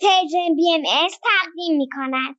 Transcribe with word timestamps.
پرژن 0.00 0.56
بی 0.56 0.74
ام 0.74 0.82
تقدیم 1.08 1.76
می 1.76 1.88
کند. 1.96 2.36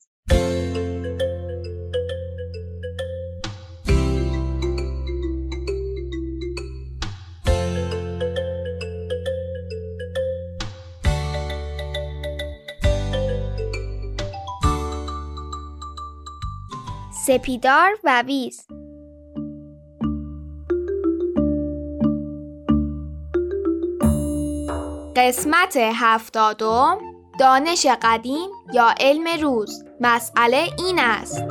سپیدار 17.26 17.92
و 18.04 18.22
ویز 18.22 18.68
قسمت 25.16 25.78
هفتادم 25.78 27.17
دانش 27.40 27.88
قدیم 28.02 28.50
یا 28.74 28.94
علم 29.00 29.42
روز 29.42 29.84
مسئله 30.02 30.68
این 30.78 31.00
است 31.00 31.44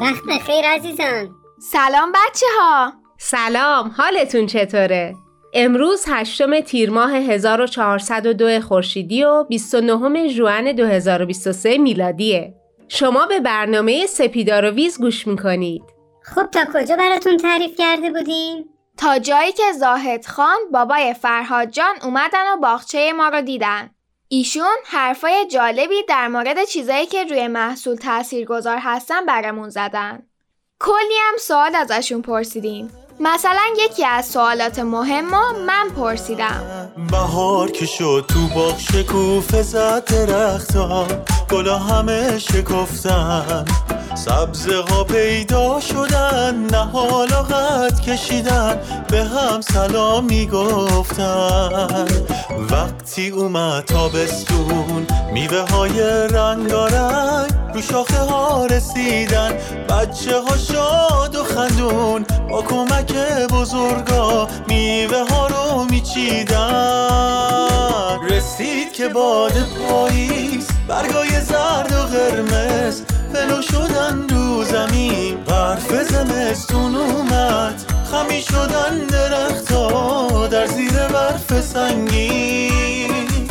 وقت 0.00 0.42
خیر 0.46 0.64
عزیزان 0.64 1.30
سلام 1.72 2.12
بچه 2.12 2.46
ها 2.60 2.92
سلام 3.18 3.94
حالتون 3.96 4.46
چطوره؟ 4.46 5.14
امروز 5.54 6.04
هشتم 6.08 6.60
تیر 6.60 6.90
ماه 6.90 7.12
1402 7.14 8.60
خورشیدی 8.60 9.24
و 9.24 9.44
29 9.44 10.28
ژوئن 10.28 10.72
2023 10.72 11.78
میلادیه. 11.78 12.54
شما 12.88 13.26
به 13.26 13.40
برنامه 13.40 14.06
سپیدار 14.06 14.64
و 14.64 14.70
ویز 14.70 14.98
گوش 14.98 15.26
می‌کنید. 15.26 15.93
خب 16.24 16.46
تا 16.46 16.64
کجا 16.74 16.96
براتون 16.96 17.36
تعریف 17.36 17.76
کرده 17.78 18.10
بودیم؟ 18.10 18.64
تا 18.96 19.18
جایی 19.18 19.52
که 19.52 19.72
زاهد 19.72 20.26
خان 20.26 20.58
بابای 20.72 21.14
فرهاد 21.14 21.68
جان 21.68 21.94
اومدن 22.02 22.52
و 22.52 22.56
باغچه 22.56 23.12
ما 23.12 23.28
رو 23.28 23.42
دیدن. 23.42 23.90
ایشون 24.28 24.76
حرفای 24.84 25.46
جالبی 25.50 26.02
در 26.08 26.28
مورد 26.28 26.64
چیزایی 26.64 27.06
که 27.06 27.24
روی 27.24 27.48
محصول 27.48 27.96
تأثیر 27.96 28.46
گذار 28.46 28.78
هستن 28.78 29.26
برامون 29.26 29.68
زدن. 29.68 30.22
کلی 30.80 31.18
هم 31.28 31.34
سوال 31.38 31.74
ازشون 31.74 32.22
پرسیدیم. 32.22 32.90
مثلا 33.20 33.62
یکی 33.78 34.04
از 34.04 34.26
سوالات 34.26 34.78
مهم 34.78 35.30
ما 35.30 35.52
من 35.52 35.90
پرسیدم 35.96 36.92
بهار 37.10 37.70
که 37.70 37.86
شد 37.86 38.24
تو 38.28 38.48
باغ 38.54 38.78
شکوفه 38.78 39.62
زد 39.62 40.04
درختا 40.04 41.06
گلا 41.50 41.78
همه 41.78 42.38
شکفتن 42.38 43.64
سبزه 44.14 44.76
ها 44.90 45.04
پیدا 45.04 45.80
شدن 45.80 46.54
نه 46.56 46.84
حالا 46.84 47.42
قد 47.42 48.00
کشیدن 48.00 48.80
به 49.08 49.24
هم 49.24 49.60
سلام 49.60 50.24
می‌گفتن 50.24 52.06
وقتی 52.70 53.28
اومد 53.28 53.84
تابستون 53.84 55.06
میوه 55.32 55.60
های 55.70 56.00
رنگارنگ 56.30 57.50
رو 57.74 57.82
شاخه 57.82 58.18
ها 58.18 58.66
رسیدن. 58.66 59.52
بچه 59.88 60.40
ها 60.40 60.56
شاد 60.56 61.36
و 61.36 61.44
خندون 61.44 62.26
با 62.50 62.62
کمک 62.62 63.12
بزرگا 63.52 64.48
میوه 64.68 65.24
ها 65.30 65.46
رو 65.46 65.84
میچیدن. 65.90 66.58
رسید 68.30 68.92
که 68.92 69.08
باد 69.08 69.52
پاییز 69.88 70.66
برگای 70.88 71.40
زرد 71.40 71.92
و 71.92 72.02
قرمز 72.02 73.02
فلو 73.34 73.62
شدن 73.62 74.26
رو 74.30 74.64
زمین. 74.64 75.36
برف 75.36 76.02
زمستون 76.02 76.94
اومد. 76.94 77.74
خمی 78.10 78.40
شدن 78.40 78.98
درختا 78.98 80.46
در 80.46 80.66
زیر 80.66 80.92
برف 80.92 81.60
سنگین. 81.60 83.48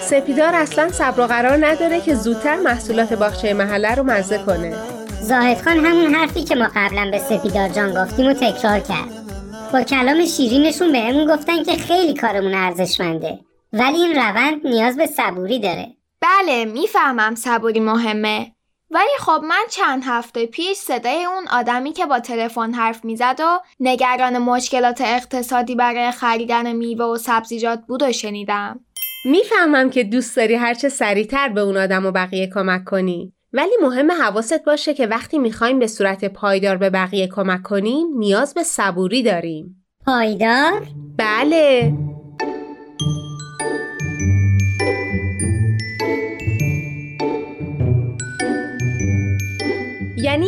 سپیدار 0.00 0.54
اصلا 0.54 0.88
صبر 0.88 1.20
و 1.20 1.26
قرار 1.26 1.66
نداره 1.66 2.00
که 2.00 2.14
زودتر 2.14 2.56
محصولات 2.56 3.12
باغچه 3.12 3.54
محله 3.54 3.94
رو 3.94 4.02
مزه 4.02 4.38
کنه. 4.38 4.74
زاهد 5.22 5.62
خان 5.62 5.86
همون 5.86 6.14
حرفی 6.14 6.44
که 6.44 6.54
ما 6.54 6.68
قبلا 6.76 7.10
به 7.10 7.18
سپیدار 7.18 7.68
جان 7.68 8.04
گفتیم 8.04 8.26
و 8.26 8.32
تکرار 8.32 8.80
کرد. 8.80 9.24
با 9.72 9.82
کلام 9.82 10.26
شیرینشون 10.26 10.92
بهمون 10.92 11.36
گفتن 11.36 11.62
که 11.62 11.76
خیلی 11.76 12.14
کارمون 12.14 12.54
ارزشمنده. 12.54 13.38
ولی 13.72 13.96
این 13.96 14.14
روند 14.14 14.66
نیاز 14.66 14.96
به 14.96 15.06
صبوری 15.06 15.58
داره. 15.60 15.86
بله 16.20 16.64
می‌فهمم 16.64 17.34
صبوری 17.34 17.80
مهمه. 17.80 18.53
ولی 18.94 19.18
خب 19.18 19.40
من 19.44 19.64
چند 19.70 20.02
هفته 20.06 20.46
پیش 20.46 20.76
صدای 20.76 21.24
اون 21.24 21.48
آدمی 21.52 21.92
که 21.92 22.06
با 22.06 22.20
تلفن 22.20 22.72
حرف 22.72 23.04
می‌زد 23.04 23.36
و 23.40 23.60
نگران 23.80 24.38
مشکلات 24.38 25.00
اقتصادی 25.00 25.74
برای 25.74 26.10
خریدن 26.10 26.72
میوه 26.72 27.04
و 27.04 27.16
سبزیجات 27.16 27.80
بود 27.88 28.02
و 28.02 28.12
شنیدم 28.12 28.80
می‌فهمم 29.24 29.90
که 29.90 30.04
دوست 30.04 30.36
داری 30.36 30.54
هرچه 30.54 30.88
سریعتر 30.88 31.48
به 31.48 31.60
اون 31.60 31.76
آدم 31.76 32.06
و 32.06 32.10
بقیه 32.10 32.50
کمک 32.54 32.84
کنی. 32.84 33.32
ولی 33.52 33.72
مهم 33.82 34.12
حواست 34.12 34.64
باشه 34.64 34.94
که 34.94 35.06
وقتی 35.06 35.38
می‌خوایم 35.38 35.78
به 35.78 35.86
صورت 35.86 36.24
پایدار 36.24 36.76
به 36.76 36.90
بقیه 36.90 37.28
کمک 37.28 37.62
کنیم 37.62 38.06
نیاز 38.18 38.54
به 38.54 38.62
صبوری 38.62 39.22
داریم. 39.22 39.84
پایدار؟ 40.06 40.86
بله 41.18 41.92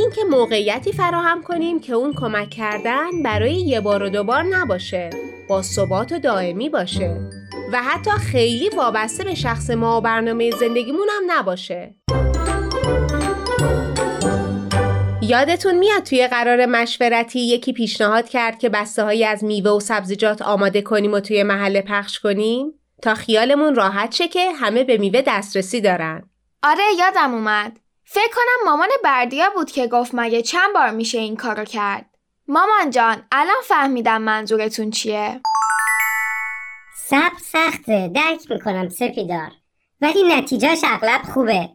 اینکه 0.06 0.24
موقعیتی 0.24 0.92
فراهم 0.92 1.42
کنیم 1.42 1.80
که 1.80 1.92
اون 1.92 2.14
کمک 2.14 2.50
کردن 2.50 3.22
برای 3.22 3.54
یه 3.54 3.80
بار 3.80 4.02
و 4.02 4.08
دوبار 4.08 4.42
نباشه 4.42 5.10
با 5.48 5.62
ثبات 5.62 6.12
و 6.12 6.18
دائمی 6.18 6.68
باشه. 6.68 7.20
و 7.72 7.82
حتی 7.82 8.10
خیلی 8.10 8.68
وابسته 8.68 9.24
به 9.24 9.34
شخص 9.34 9.70
ما 9.70 9.98
و 9.98 10.00
برنامه 10.00 10.50
زندگیمون 10.50 11.08
هم 11.10 11.22
نباشه. 11.38 11.94
یادتون 15.22 15.78
میاد 15.78 16.02
توی 16.02 16.26
قرار 16.26 16.66
مشورتی 16.66 17.40
یکی 17.40 17.72
پیشنهاد 17.72 18.28
کرد 18.28 18.58
که 18.58 18.68
بسته 18.68 19.04
هایی 19.04 19.24
از 19.24 19.44
میوه 19.44 19.70
و 19.70 19.80
سبزیجات 19.80 20.42
آماده 20.42 20.82
کنیم 20.82 21.12
و 21.12 21.20
توی 21.20 21.42
محله 21.42 21.82
پخش 21.82 22.18
کنیم؟ 22.18 22.72
تا 23.02 23.14
خیالمون 23.14 23.74
راحت 23.74 24.14
شه 24.14 24.28
که 24.28 24.52
همه 24.52 24.84
به 24.84 24.98
میوه 24.98 25.22
دسترسی 25.26 25.80
دارن. 25.80 26.30
آره 26.62 26.84
یادم 26.98 27.34
اومد. 27.34 27.85
فکر 28.08 28.34
کنم 28.34 28.70
مامان 28.70 28.88
بردیا 29.04 29.50
بود 29.50 29.70
که 29.70 29.86
گفت 29.86 30.10
مگه 30.14 30.42
چند 30.42 30.74
بار 30.74 30.90
میشه 30.90 31.18
این 31.18 31.36
کارو 31.36 31.64
کرد. 31.64 32.06
مامان 32.48 32.90
جان 32.90 33.26
الان 33.32 33.62
فهمیدم 33.64 34.22
منظورتون 34.22 34.90
چیه. 34.90 35.40
سب 36.96 37.32
سخته 37.52 38.10
درک 38.14 38.50
می‌کنم 38.50 38.88
سپیدار. 38.88 39.50
ولی 40.00 40.22
نتیجهش 40.22 40.80
اغلب 40.84 41.22
خوبه. 41.22 41.68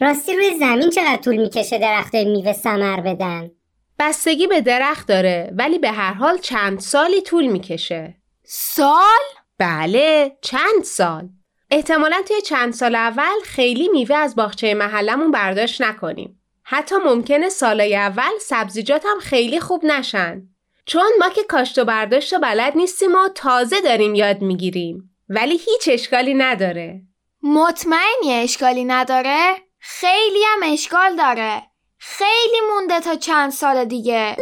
راستی 0.00 0.36
روی 0.36 0.58
زمین 0.58 0.90
چقدر 0.90 1.16
طول 1.16 1.36
می‌کشه 1.36 1.78
درخت 1.78 2.14
میوه 2.14 2.52
سمر 2.52 3.00
بدن؟ 3.00 3.50
بستگی 3.98 4.46
به 4.46 4.60
درخت 4.60 5.08
داره 5.08 5.52
ولی 5.56 5.78
به 5.78 5.90
هر 5.90 6.12
حال 6.12 6.38
چند 6.38 6.80
سالی 6.80 7.22
طول 7.22 7.46
می‌کشه. 7.46 8.16
سال؟ 8.44 9.20
بله 9.58 10.36
چند 10.42 10.84
سال. 10.84 11.28
احتمالا 11.70 12.22
توی 12.28 12.40
چند 12.40 12.72
سال 12.72 12.94
اول 12.94 13.40
خیلی 13.44 13.88
میوه 13.88 14.16
از 14.16 14.36
باغچه 14.36 14.74
محلمون 14.74 15.30
برداشت 15.30 15.82
نکنیم. 15.82 16.42
حتی 16.62 16.94
ممکنه 16.96 17.48
سالای 17.48 17.96
اول 17.96 18.30
سبزیجات 18.40 19.06
هم 19.06 19.18
خیلی 19.20 19.60
خوب 19.60 19.84
نشن. 19.84 20.42
چون 20.86 21.12
ما 21.18 21.28
که 21.28 21.42
کاشت 21.42 21.78
و 21.78 21.84
برداشت 21.84 22.32
و 22.32 22.38
بلد 22.38 22.72
نیستیم 22.76 23.14
و 23.14 23.28
تازه 23.34 23.80
داریم 23.80 24.14
یاد 24.14 24.42
می‌گیریم. 24.42 25.16
ولی 25.28 25.56
هیچ 25.56 25.88
اشکالی 25.88 26.34
نداره. 26.34 27.02
مطمئنی 27.42 28.32
اشکالی 28.32 28.84
نداره؟ 28.84 29.54
خیلی 29.78 30.44
هم 30.46 30.72
اشکال 30.72 31.16
داره. 31.16 31.62
خیلی 31.98 32.60
مونده 32.72 33.00
تا 33.00 33.14
چند 33.14 33.50
سال 33.50 33.84
دیگه. 33.84 34.36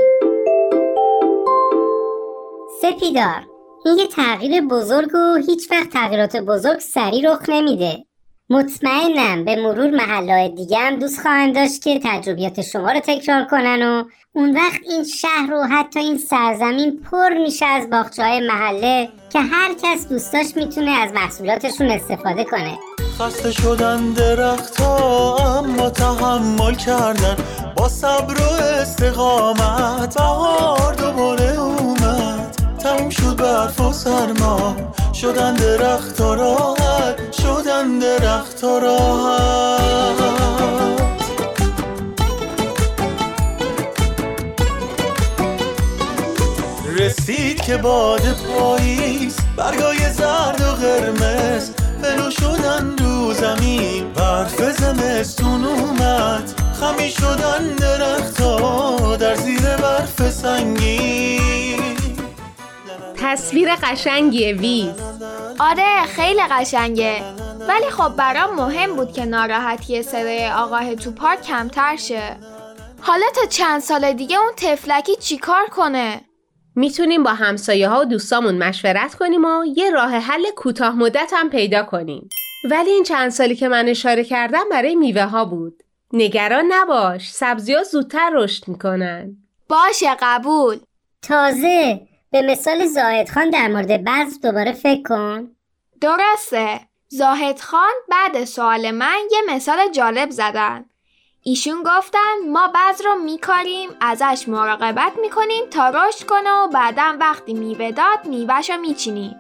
سپیدار 2.83 3.58
این 3.89 3.99
یه 3.99 4.07
تغییر 4.07 4.61
بزرگ 4.61 5.15
و 5.15 5.35
هیچ 5.47 5.71
وقت 5.71 5.89
تغییرات 5.91 6.37
بزرگ 6.37 6.79
سریع 6.79 7.33
رخ 7.33 7.43
نمیده. 7.49 8.05
مطمئنم 8.51 9.45
به 9.45 9.57
مرور 9.57 9.91
محله 9.91 10.49
دیگه 10.49 10.79
هم 10.79 10.99
دوست 10.99 11.21
خواهند 11.21 11.55
داشت 11.55 11.83
که 11.83 12.01
تجربیات 12.05 12.61
شما 12.61 12.93
رو 12.93 13.01
تکرار 13.01 13.45
کنن 13.45 13.83
و 13.83 14.05
اون 14.33 14.57
وقت 14.57 14.81
این 14.91 15.05
شهر 15.05 15.53
و 15.53 15.63
حتی 15.63 16.01
این 16.01 16.19
سرزمین 16.19 17.01
پر 17.11 17.29
میشه 17.29 17.67
از 17.67 17.91
باغچه 17.91 18.23
های 18.23 18.41
محله 18.41 19.09
که 19.33 19.41
هر 19.41 19.75
کس 19.83 20.09
دوستاش 20.09 20.47
می‌تونه 20.57 20.91
از 20.91 21.13
محصولاتشون 21.13 21.91
استفاده 21.91 22.45
کنه. 22.45 22.79
خسته 23.19 23.53
شدن 23.53 24.13
درختا 24.13 25.37
اما 25.37 25.91
تحمل 25.91 26.75
کردن. 26.75 27.37
با 27.77 27.89
صبر 27.89 28.35
و 28.41 28.63
استقامت 28.81 30.15
بهار 30.15 30.95
دوباره 30.95 31.61
اومد. 31.61 31.98
تموم 32.79 33.11
شد 33.11 33.37
برف 33.37 33.81
و 33.81 33.93
سرما. 33.93 34.77
شدن 35.15 35.55
درختا 35.55 36.35
راحت 36.35 37.33
شدن 37.33 37.99
درختا 37.99 38.79
راحت. 38.79 40.19
رسید 46.99 47.61
که 47.61 47.77
باد 47.77 48.23
پاییز 48.23 49.37
برگای 49.57 50.13
زرد 50.13 50.61
و 50.61 50.65
قرمز. 50.65 51.71
بلو 52.03 52.31
شدن 52.31 52.97
رو 52.99 53.33
زمین 53.33 54.13
برف 54.13 54.79
زمستون 54.81 55.65
اومد. 55.65 56.53
خمی 56.81 57.11
شدن 57.11 57.77
درختا 57.79 59.17
در 59.17 59.35
زیر 59.35 59.77
برف 59.77 60.31
سنگین. 60.31 61.98
تصویر 63.29 63.75
قشنگی 63.75 64.53
ویز 64.53 64.93
آره 65.59 66.07
خیلی 66.07 66.41
قشنگه 66.51 67.23
ولی 67.69 67.91
خب 67.91 68.17
برام 68.17 68.55
مهم 68.55 68.97
بود 68.97 69.13
که 69.13 69.25
ناراحتی 69.25 70.03
صدای 70.03 70.51
آقاه 70.51 70.95
تو 70.95 71.11
پارک 71.11 71.43
کمتر 71.43 71.97
شه 71.97 72.37
حالا 73.01 73.27
تا 73.35 73.47
چند 73.47 73.81
سال 73.81 74.13
دیگه 74.13 74.39
اون 74.39 74.53
تفلکی 74.57 75.17
چیکار 75.17 75.67
کنه؟ 75.67 76.21
می‌تونیم 76.75 77.23
با 77.23 77.31
همسایه 77.31 77.89
ها 77.89 78.01
و 78.01 78.05
دوستامون 78.05 78.55
مشورت 78.55 79.15
کنیم 79.15 79.45
و 79.45 79.65
یه 79.77 79.91
راه 79.91 80.11
حل 80.11 80.51
کوتاه 80.57 80.97
مدت 80.97 81.33
هم 81.37 81.51
پیدا 81.51 81.83
کنیم. 81.83 82.29
ولی 82.71 82.91
این 82.91 83.05
چند 83.05 83.31
سالی 83.31 83.57
که 83.57 83.69
من 83.69 83.89
اشاره 83.89 84.25
کردم 84.25 84.65
برای 84.71 84.95
میوه 84.95 85.25
ها 85.25 85.45
بود. 85.45 85.83
نگران 86.13 86.65
نباش، 86.69 87.31
سبزی 87.31 87.75
ها 87.75 87.83
زودتر 87.83 88.31
رشد 88.35 88.69
می‌کنن. 88.69 89.37
باشه 89.69 90.17
قبول. 90.21 90.79
تازه 91.23 92.08
به 92.31 92.43
مثال 92.43 92.87
زاهد 92.87 93.31
خان 93.31 93.51
در 93.51 93.69
مورد 93.69 94.05
بعض 94.05 94.41
دوباره 94.41 94.73
فکر 94.73 95.03
کن. 95.03 95.51
درسته. 96.01 96.81
زاهد 97.09 97.61
خان 97.61 97.95
بعد 98.09 98.45
سوال 98.45 98.91
من 98.91 99.19
یه 99.31 99.55
مثال 99.55 99.91
جالب 99.93 100.31
زدن. 100.31 100.85
ایشون 101.43 101.83
گفتن 101.87 102.49
ما 102.53 102.69
بعض 102.69 103.03
رو 103.03 103.15
میکاریم 103.15 103.91
ازش 104.01 104.45
مراقبت 104.49 105.13
می‌کنیم 105.23 105.67
تا 105.71 105.89
رشد 105.89 106.27
کنه 106.27 106.51
و 106.51 106.69
بعدا 106.69 107.17
وقتی 107.21 107.55
میوه 107.55 107.91
داد 107.91 108.25
میوهش 108.25 108.71
رو 108.71 108.77
میچینیم 108.77 109.37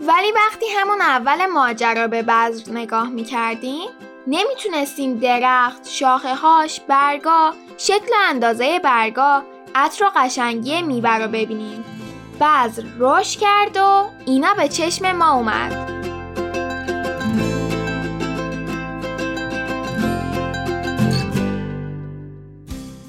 ولی 0.00 0.32
وقتی 0.32 0.66
همون 0.78 1.00
اول 1.00 1.46
ماجرا 1.46 2.08
به 2.08 2.22
بذر 2.22 2.72
نگاه 2.72 3.08
می‌کردیم 3.08 3.88
نمی‌تونستیم 4.26 5.18
درخت، 5.18 5.88
شاخه 5.88 6.34
هاش، 6.34 6.80
برگا، 6.80 7.54
شکل 7.78 8.14
اندازه 8.28 8.78
برگا، 8.78 9.42
عطر 9.74 10.04
و 10.04 10.10
قشنگی 10.16 10.82
میوه 10.82 11.16
رو 11.16 11.28
ببینیم 11.28 11.84
بذر 12.40 12.82
رشد 12.98 13.38
کرد 13.38 13.76
و 13.76 14.04
اینا 14.26 14.54
به 14.54 14.68
چشم 14.68 15.12
ما 15.12 15.32
اومد. 15.32 15.90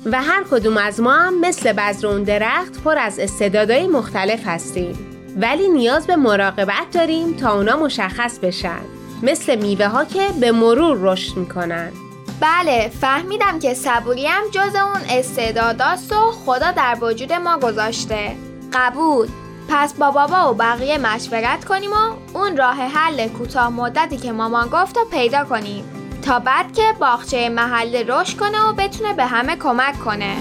و 0.05 0.21
هر 0.21 0.43
کدوم 0.51 0.77
از 0.77 0.99
ما 0.99 1.13
هم 1.13 1.39
مثل 1.39 1.73
بذر 1.73 2.07
اون 2.07 2.23
درخت 2.23 2.83
پر 2.83 2.97
از 2.97 3.19
استعدادهای 3.19 3.87
مختلف 3.87 4.47
هستیم. 4.47 5.07
ولی 5.37 5.67
نیاز 5.67 6.07
به 6.07 6.15
مراقبت 6.15 6.91
داریم 6.93 7.33
تا 7.37 7.57
اونا 7.57 7.77
مشخص 7.77 8.39
بشن. 8.39 8.81
مثل 9.23 9.55
میوه 9.55 9.87
ها 9.87 10.05
که 10.05 10.27
به 10.39 10.51
مرور 10.51 10.97
رشد 11.01 11.37
می‌کنن. 11.37 11.91
بله 12.39 12.91
فهمیدم 13.01 13.59
که 13.59 13.73
صبوری 13.73 14.25
هم 14.27 14.43
جز 14.51 14.75
اون 14.75 15.01
استعداداست 15.09 16.13
و 16.13 16.31
خدا 16.31 16.71
در 16.71 16.97
وجود 17.01 17.33
ما 17.33 17.57
گذاشته. 17.57 18.50
قبول. 18.73 19.27
پس 19.69 19.93
با 19.93 20.11
بابا 20.11 20.51
و 20.51 20.55
بقیه 20.55 20.97
مشورت 20.97 21.65
کنیم 21.65 21.91
و 21.91 22.37
اون 22.37 22.57
راه 22.57 22.75
حل 22.75 23.27
کوتاه 23.27 23.69
مدتی 23.69 24.17
که 24.17 24.31
مامان 24.31 24.67
گفت 24.67 24.97
و 24.97 25.05
پیدا 25.11 25.45
کنیم. 25.45 25.83
تا 26.21 26.39
بعد 26.39 26.73
که 26.73 26.83
باغچه 26.99 27.49
محله 27.49 28.03
رشد 28.07 28.37
کنه 28.37 28.69
و 28.69 28.73
بتونه 28.73 29.13
به 29.13 29.25
همه 29.25 29.55
کمک 29.55 29.99
کنه. 29.99 30.35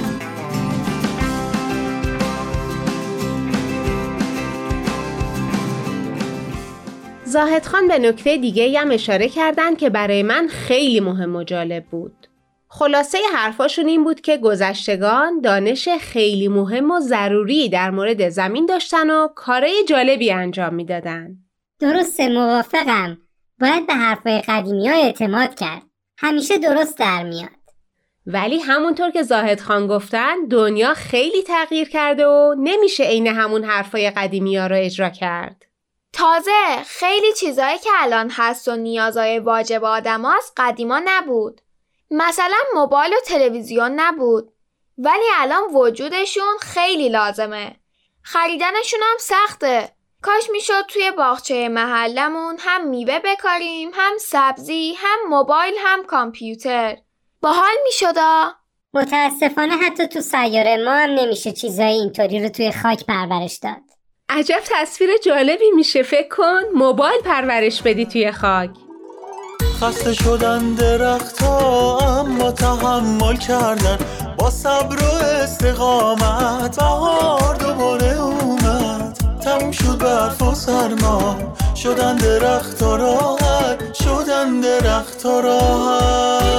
زاهد 7.24 7.66
خان 7.66 7.88
به 7.88 7.98
نکته 7.98 8.36
دیگه 8.36 8.80
هم 8.80 8.90
اشاره 8.90 9.28
کردن 9.28 9.74
که 9.74 9.90
برای 9.90 10.22
من 10.22 10.48
خیلی 10.48 11.00
مهم 11.00 11.36
و 11.36 11.44
جالب 11.44 11.84
بود. 11.84 12.19
خلاصه 12.72 13.18
حرفاشون 13.34 13.86
این 13.86 14.04
بود 14.04 14.20
که 14.20 14.36
گذشتگان 14.36 15.40
دانش 15.40 15.88
خیلی 15.88 16.48
مهم 16.48 16.90
و 16.90 17.00
ضروری 17.00 17.68
در 17.68 17.90
مورد 17.90 18.28
زمین 18.28 18.66
داشتن 18.66 19.10
و 19.10 19.28
کارهای 19.28 19.84
جالبی 19.84 20.32
انجام 20.32 20.74
می‌دادن. 20.74 21.36
درسته 21.80 22.28
موافقم. 22.28 23.18
باید 23.60 23.86
به 23.86 23.94
حرفای 23.94 24.40
قدیمی 24.40 24.88
ها 24.88 24.94
اعتماد 24.94 25.54
کرد. 25.54 25.82
همیشه 26.18 26.58
درست 26.58 26.98
در 26.98 27.22
میاد. 27.22 27.50
ولی 28.26 28.58
همونطور 28.58 29.10
که 29.10 29.22
زاهد 29.22 29.60
خان 29.60 29.86
گفتن 29.86 30.46
دنیا 30.50 30.94
خیلی 30.94 31.42
تغییر 31.42 31.88
کرده 31.88 32.26
و 32.26 32.54
نمیشه 32.58 33.04
عین 33.04 33.26
همون 33.26 33.64
حرفای 33.64 34.10
قدیمی 34.10 34.56
ها 34.56 34.66
رو 34.66 34.76
اجرا 34.76 35.10
کرد. 35.10 35.66
تازه 36.12 36.82
خیلی 36.86 37.32
چیزایی 37.32 37.78
که 37.78 37.90
الان 37.98 38.30
هست 38.32 38.68
و 38.68 38.76
نیازهای 38.76 39.38
واجب 39.38 39.84
آدماست 39.84 40.52
قدیما 40.56 41.00
نبود. 41.04 41.60
مثلا 42.10 42.58
موبایل 42.74 43.12
و 43.12 43.20
تلویزیون 43.26 44.00
نبود. 44.00 44.52
ولی 44.98 45.24
الان 45.36 45.62
وجودشون 45.74 46.58
خیلی 46.60 47.08
لازمه. 47.08 47.76
خریدنشون 48.22 49.00
هم 49.02 49.16
سخته. 49.18 49.92
کاش 50.22 50.50
می‌شد 50.50 50.86
توی 50.88 51.10
باغچه 51.10 51.68
محلمون 51.68 52.56
هم 52.58 52.88
میوه 52.88 53.18
بکاریم 53.24 53.90
هم 53.94 54.12
سبزی 54.20 54.94
هم 54.98 55.18
موبایل 55.28 55.74
هم 55.78 56.04
کامپیوتر 56.04 56.96
باحال 57.42 57.74
میشدا 57.84 58.52
متاسفانه 58.94 59.76
حتی 59.76 60.06
تو 60.06 60.20
سیاره 60.20 60.76
ما 60.84 60.90
هم 60.90 61.10
نمیشه 61.10 61.52
چیزای 61.52 61.92
اینطوری 61.92 62.42
رو 62.42 62.48
توی 62.48 62.72
خاک 62.72 63.06
پرورش 63.06 63.56
داد 63.62 63.76
عجب 64.28 64.60
تصویر 64.64 65.10
جالبی 65.16 65.70
میشه 65.74 66.02
فکر 66.02 66.28
کن 66.28 66.62
موبایل 66.74 67.20
پرورش 67.20 67.82
بدی 67.82 68.06
توی 68.06 68.32
خاک 68.32 68.70
خسته 69.80 70.14
شدن 70.14 70.74
درختها 70.74 71.89
اما 72.50 72.78
تحمل 72.78 73.36
کردن. 73.36 73.98
با 74.38 74.50
صبر 74.50 75.02
و 75.02 75.24
استقامت 75.24 76.76
بهار 76.76 77.54
دوباره 77.54 78.20
اومد. 78.20 79.18
تموم 79.40 79.70
شد 79.70 79.98
برف 79.98 80.42
و 80.42 80.54
سرما 80.54 81.36
شدن 81.76 82.16
درخت 82.16 82.82
راحت. 82.82 83.94
شدن 83.94 84.60
درخت 84.60 85.26
راحت. 85.26 86.50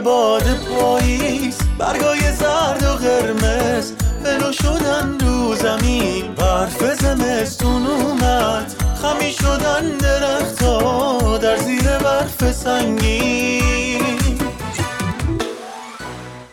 باد 0.00 0.42
پاییز 0.42 1.58
برگای 1.78 2.20
زرد 2.32 2.82
و 2.82 2.96
قرمز. 2.96 3.92
بلو 4.24 4.52
شدن 4.52 5.18
رو 5.20 5.54
زمین 5.54 6.34
برف 6.34 6.94
زمستون 6.94 7.86
اومد. 7.86 8.74
خمی 9.02 9.32
شدن 9.32 9.98
درختا 9.98 11.38
در 11.38 11.56
زیر 11.56 11.98
برف 11.98 12.52
سنگین. 12.52 14.40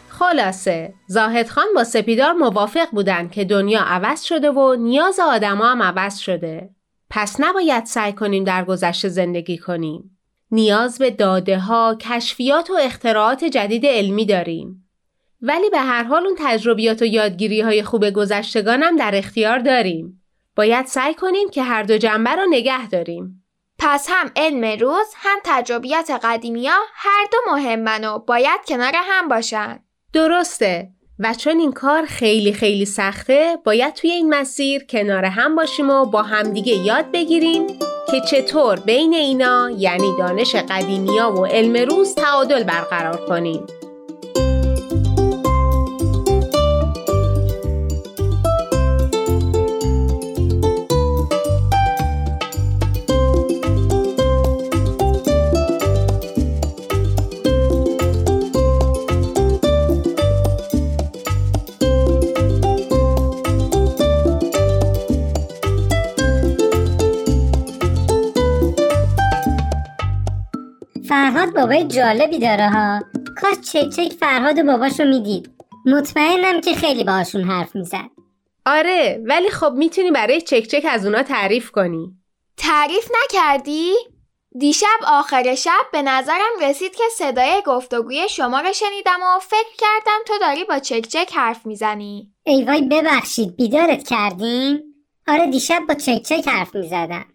خلاصه 0.10 0.94
زاهد 1.08 1.48
خان 1.48 1.68
با 1.76 1.84
سپیدار 1.84 2.34
موافق 2.34 2.88
بودن 2.92 3.30
که 3.30 3.46
دنیا 3.46 3.82
عوض 3.82 4.24
شده 4.24 4.52
و 4.52 4.76
نیاز 4.80 5.20
آدما 5.20 5.66
هم 5.66 5.82
عوض 5.82 6.18
شده. 6.18 6.70
پس 7.10 7.36
نباید 7.40 7.86
سعی 7.86 8.14
کنیم 8.14 8.44
در 8.44 8.66
گذشته 8.66 9.10
زندگی 9.10 9.58
کنیم. 9.58 10.17
نیاز 10.52 10.98
به 10.98 11.12
داده 11.12 11.60
ها، 11.60 11.98
کشفیات 12.02 12.70
و 12.70 12.74
اختراعات 12.82 13.44
جدید 13.44 13.86
علمی 13.86 14.26
داریم. 14.26 14.90
ولی 15.42 15.70
به 15.70 15.80
هر 15.80 16.04
حال 16.04 16.26
اون 16.26 16.36
تجربیات 16.40 17.02
و 17.02 17.06
یادگیری 17.06 17.62
های 17.62 17.84
خوب 17.84 18.10
گذشتگان 18.10 18.84
هم 18.84 18.96
در 18.96 19.12
اختیار 19.16 19.60
داریم. 19.60 20.24
باید 20.56 20.86
سعی 20.86 21.14
کنیم 21.14 21.50
که 21.50 21.64
هر 21.64 21.84
دو 21.84 21.98
جنبه 21.98 22.30
رو 22.30 22.46
نگه 22.50 22.88
داریم. 22.88 23.44
پس 23.80 24.08
هم 24.10 24.32
علم 24.36 24.80
روز 24.80 25.08
هم 25.16 25.40
تجربیات 25.44 26.12
قدیمی 26.24 26.68
ها 26.68 26.80
هر 26.94 27.26
دو 27.32 27.38
مهمن 27.52 28.06
و 28.06 28.20
باید 28.20 28.60
کنار 28.68 28.94
هم 28.96 29.28
باشن. 29.28 29.80
درسته 30.14 30.90
و 31.20 31.34
چون 31.34 31.60
این 31.60 31.72
کار 31.72 32.06
خیلی 32.06 32.54
خیلی 32.54 32.86
سخته 32.86 33.58
باید 33.64 33.94
توی 33.94 34.12
این 34.12 34.30
مسیر 34.30 34.86
کنار 34.86 35.26
هم 35.26 35.56
باشیم 35.56 35.90
و 35.90 36.06
با 36.06 36.22
همدیگه 36.22 36.74
یاد 36.74 37.12
بگیریم 37.12 37.68
که 38.12 38.22
چطور 38.22 38.80
بین 38.80 39.14
اینا 39.14 39.70
یعنی 39.78 40.18
دانش 40.20 40.56
قدیمیا 40.56 41.32
و 41.32 41.46
علم 41.46 41.90
روز 41.90 42.16
تعادل 42.16 42.64
برقرار 42.64 43.26
کنیم. 43.26 43.68
فرهاد 71.08 71.54
بابای 71.54 71.84
جالبی 71.84 72.40
داره 72.40 72.70
ها. 72.70 73.00
کاش 73.42 73.56
چک 73.72 73.90
چک 73.90 74.14
فرهاد 74.20 74.60
و 74.60 74.64
باباشو 74.64 75.04
می‌دید. 75.04 75.52
مطمئنم 75.86 76.62
که 76.62 76.74
خیلی 76.74 77.04
باهاشون 77.04 77.44
حرف 77.44 77.76
می‌زد. 77.76 78.10
آره 78.66 79.22
ولی 79.26 79.50
خب 79.50 79.74
می‌تونی 79.76 80.12
برای 80.12 80.42
چک 80.42 80.68
چک 80.68 80.86
از 80.90 81.06
اونا 81.06 81.24
تعریف 81.24 81.72
کنی. 81.72 82.12
تعریف 82.58 83.12
نکردی؟ 83.24 83.94
دیشب 84.60 85.00
آخر 85.08 85.56
شب 85.56 85.86
به 85.92 86.02
نظرم 86.02 86.60
رسید 86.62 86.96
که 86.96 87.04
صدای 87.18 87.62
گفتگوی 87.66 88.30
شما 88.30 88.60
رو 88.60 88.74
شنیدم 88.74 89.20
و 89.22 89.40
فکر 89.40 89.76
کردم 89.78 90.20
تو 90.28 90.34
داری 90.42 90.64
با 90.64 90.80
چک 90.80 91.08
چک 91.08 91.32
حرف 91.34 91.66
می‌زنی. 91.66 92.32
ای 92.44 92.64
وای 92.64 92.82
ببخشید. 92.82 93.56
بیدارت 93.56 94.08
کردیم؟ 94.08 94.80
آره 95.28 95.48
دیشب 95.48 95.82
با 95.88 95.94
چک 95.94 96.22
چک 96.22 96.48
حرف 96.48 96.76
می‌زدم. 96.76 97.26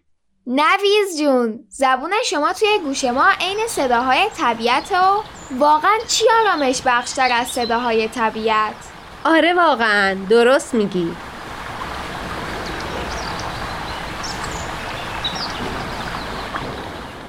نویز 0.47 1.19
جون 1.19 1.59
زبون 1.69 2.11
شما 2.25 2.53
توی 2.53 2.79
گوش 2.83 3.03
ما 3.03 3.25
عین 3.39 3.67
صداهای 3.67 4.29
طبیعت 4.37 4.91
و 4.91 5.23
واقعا 5.57 5.97
چی 6.07 6.25
آرامش 6.41 6.81
بخشتر 6.85 7.29
از 7.31 7.47
صداهای 7.47 8.07
طبیعت؟ 8.07 8.75
آره 9.25 9.53
واقعا 9.53 10.17
درست 10.29 10.73
میگی. 10.73 11.11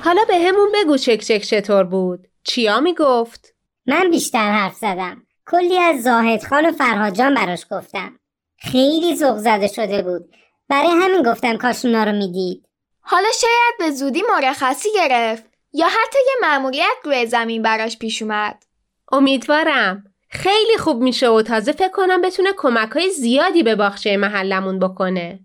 حالا 0.05 0.25
به 0.29 0.39
همون 0.39 0.69
بگو 0.75 0.97
چک 0.97 1.21
چک 1.21 1.43
چطور 1.43 1.85
بود. 1.85 2.29
چیا 2.45 2.81
می‌گفت؟ 2.81 3.55
من 3.87 4.11
بیشتر 4.11 4.53
حرف 4.53 4.75
زدم. 4.75 5.23
کلی 5.47 5.79
از 5.79 6.03
زاهد 6.03 6.45
خان 6.45 6.67
و 6.67 6.73
فرهاد 6.73 7.15
جان 7.15 7.35
براش 7.35 7.67
گفتم. 7.71 8.19
خیلی 8.59 9.17
ذوق 9.17 9.37
زده 9.37 9.67
شده 9.67 10.03
بود. 10.03 10.37
برای 10.69 10.91
همین 10.91 11.23
گفتم 11.23 11.57
کاش 11.57 11.85
اونا 11.85 12.05
رو 12.05 12.13
می‌دید. 12.13 12.64
حالا 13.05 13.29
شاید 13.41 13.79
به 13.79 13.91
زودی 13.91 14.23
مرخصی 14.35 14.89
گرفت 14.95 15.45
یا 15.73 15.87
حتی 15.87 16.19
یه 16.27 16.49
مأموریت 16.49 16.97
روی 17.05 17.27
زمین 17.27 17.63
براش 17.63 17.99
پیش 17.99 18.23
اومد. 18.23 18.65
امیدوارم. 19.13 20.05
خیلی 20.29 20.77
خوب 20.79 21.03
میشه 21.03 21.29
و 21.29 21.43
تازه 21.43 21.73
فکر 21.73 21.89
کنم 21.89 22.23
بتونه 22.23 22.53
کمک 22.57 22.91
های 22.91 23.11
زیادی 23.11 23.63
به 23.63 23.75
باغچه 23.75 24.17
محلمون 24.17 24.79
بکنه. 24.79 25.41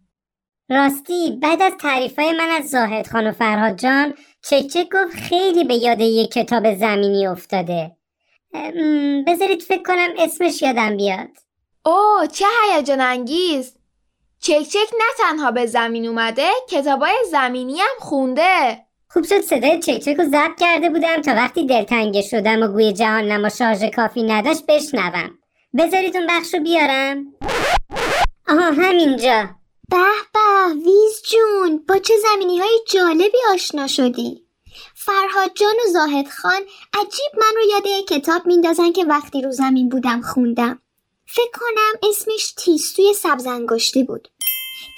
راستی 0.70 1.40
بعد 1.42 1.62
از 1.62 1.74
تعریفای 1.82 2.32
من 2.32 2.50
از 2.50 2.70
زاهد 2.70 3.08
خان 3.08 3.28
و 3.28 3.32
فرهاد 3.32 3.78
جان 3.78 4.14
چک 4.42 4.68
چک 4.68 4.88
گفت 4.94 5.16
خیلی 5.16 5.64
به 5.64 5.76
یاد 5.76 6.00
یک 6.00 6.32
کتاب 6.32 6.76
زمینی 6.76 7.28
افتاده. 7.28 7.92
بذارید 9.28 9.62
فکر 9.62 9.84
کنم 9.84 10.10
اسمش 10.18 10.62
یادم 10.62 10.98
بیاد. 10.98 11.30
اوه 11.86 12.28
چه 12.28 12.46
هیجان 12.76 13.02
انگیز! 13.02 13.79
چک 14.42 14.64
چک 14.64 14.94
نه 14.94 15.06
تنها 15.18 15.52
به 15.52 15.66
زمین 15.66 16.08
اومده 16.08 16.50
کتابای 16.70 17.14
زمینی 17.32 17.80
هم 17.80 18.00
خونده. 18.00 18.78
خوب 19.10 19.24
شد 19.24 19.42
صدای 19.42 19.80
چک 19.80 20.00
چک 20.00 20.16
رو 20.18 20.24
ضبط 20.24 20.60
کرده 20.60 20.90
بودم 20.90 21.22
تا 21.22 21.32
وقتی 21.32 21.66
دلتنگه 21.66 22.22
شدم 22.22 22.64
و 22.64 22.68
گوی 22.68 22.94
جهان 22.94 23.24
نما 23.24 23.50
شارژ 23.50 23.84
کافی 23.84 24.24
نداشت 24.24 24.66
بشنوم. 24.68 25.30
بذارید 25.78 26.18
اون 26.18 26.28
بخش 26.30 26.54
رو 26.54 26.60
بیارم. 26.60 27.26
آها 28.48 28.72
همینجا. 28.72 29.50
به 29.90 29.98
به 30.34 30.74
ویز 30.74 31.22
جون 31.32 31.86
با 31.88 31.98
چه 31.98 32.14
زمینی 32.18 32.60
های 32.60 32.80
جالبی 32.94 33.38
آشنا 33.54 33.88
شدی؟ 33.88 34.46
فرهاد 34.96 35.52
جان 35.56 35.76
و 35.86 35.92
زاهد 35.94 36.28
خان 36.28 36.62
عجیب 36.94 37.32
من 37.38 37.56
رو 37.56 37.70
یاد 37.72 37.88
یک 37.88 38.08
کتاب 38.08 38.46
میندازن 38.46 38.92
که 38.92 39.06
وقتی 39.06 39.42
رو 39.42 39.52
زمین 39.52 39.90
بودم 39.90 40.22
خوندم. 40.22 40.82
فکر 41.32 41.52
کنم 41.60 42.10
اسمش 42.10 42.54
تیستوی 42.58 43.14
سبزنگشتی 43.14 44.04
بود. 44.04 44.28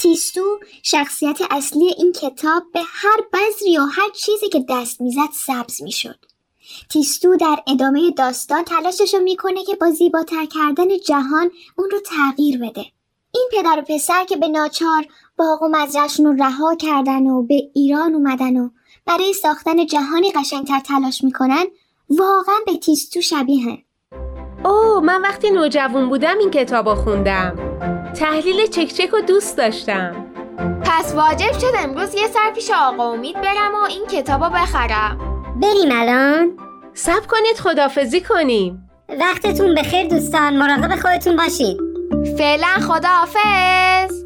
تیستو 0.01 0.59
شخصیت 0.83 1.39
اصلی 1.51 1.93
این 1.97 2.11
کتاب 2.11 2.63
به 2.73 2.81
هر 2.85 3.21
بذری 3.33 3.77
و 3.77 3.85
هر 3.85 4.09
چیزی 4.15 4.49
که 4.49 4.65
دست 4.69 5.01
می‌زد 5.01 5.29
سبز 5.33 5.81
می‌شد. 5.81 6.25
تیستو 6.89 7.35
در 7.35 7.63
ادامه 7.67 8.11
داستان 8.11 8.63
تلاشش 8.63 9.13
رو 9.13 9.19
می‌کنه 9.19 9.63
که 9.63 9.75
با 9.75 9.91
زیباتر 9.91 10.45
کردن 10.45 10.97
جهان 11.07 11.51
اون 11.77 11.89
رو 11.89 11.99
تغییر 11.99 12.57
بده. 12.57 12.85
این 13.33 13.49
پدر 13.51 13.79
و 13.79 13.95
پسر 13.95 14.25
که 14.25 14.35
به 14.35 14.47
ناچار 14.47 15.05
باغ 15.37 15.61
و 15.63 15.67
مزرعشون 15.67 16.25
رو 16.25 16.43
رها 16.43 16.75
کردن 16.75 17.27
و 17.27 17.43
به 17.43 17.71
ایران 17.73 18.15
اومدن 18.15 18.57
و 18.57 18.69
برای 19.05 19.33
ساختن 19.33 19.85
جهانی 19.85 20.31
قشنگتر 20.31 20.79
تلاش 20.79 21.23
می‌کنن 21.23 21.65
واقعا 22.09 22.55
به 22.65 22.77
تیستو 22.77 23.21
شبیهن 23.21 23.77
اوه 24.65 25.03
من 25.03 25.21
وقتی 25.21 25.51
نوجوان 25.51 26.09
بودم 26.09 26.37
این 26.39 26.51
کتاب 26.51 26.89
رو 26.89 26.95
خوندم. 26.95 27.55
تحلیل 28.15 28.67
چک 28.67 28.87
چک 28.87 29.09
رو 29.09 29.21
دوست 29.21 29.57
داشتم. 29.57 30.25
پس 30.83 31.15
واجب 31.15 31.51
شد 31.59 31.73
امروز 31.79 32.15
یه 32.15 32.27
سر 32.27 32.51
پیش 32.55 32.71
آقا 32.75 33.11
امید 33.11 33.35
برم 33.35 33.75
و 33.75 33.85
این 33.89 34.05
کتابو 34.07 34.45
بخرم. 34.45 35.17
بریم 35.61 35.89
الان. 35.91 36.51
سب 36.93 37.27
کنید 37.27 37.57
خدافزی 37.59 38.21
کنیم. 38.21 38.89
وقتتون 39.19 39.75
بخیر 39.75 40.07
دوستان 40.07 40.57
مراقب 40.57 40.95
خودتون 40.95 41.35
باشید 41.35 41.77
فعلا 42.37 42.67
خداحافظ. 42.67 44.20